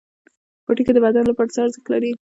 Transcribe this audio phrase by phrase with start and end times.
[0.65, 2.11] پوټکی د بدن لپاره څه ارزښت لري؟